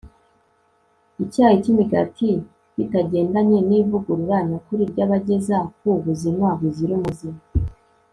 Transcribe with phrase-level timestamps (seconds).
[1.23, 2.29] icyayi n'imigati
[2.75, 7.29] bitagendanye n'ivugurura nyakuri ryabageza ku buzima buzira umuze